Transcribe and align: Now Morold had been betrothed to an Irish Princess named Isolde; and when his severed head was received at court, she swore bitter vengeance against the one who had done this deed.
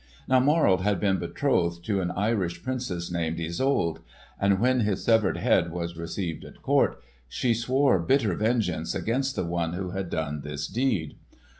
Now 0.27 0.39
Morold 0.39 0.81
had 0.81 0.99
been 0.99 1.19
betrothed 1.19 1.85
to 1.85 2.01
an 2.01 2.09
Irish 2.09 2.63
Princess 2.63 3.11
named 3.11 3.39
Isolde; 3.39 3.99
and 4.39 4.59
when 4.59 4.79
his 4.79 5.03
severed 5.03 5.37
head 5.37 5.71
was 5.71 5.95
received 5.95 6.43
at 6.43 6.63
court, 6.63 6.97
she 7.29 7.53
swore 7.53 7.99
bitter 7.99 8.33
vengeance 8.33 8.95
against 8.95 9.35
the 9.35 9.45
one 9.45 9.73
who 9.73 9.91
had 9.91 10.09
done 10.09 10.41
this 10.41 10.65
deed. 10.67 11.17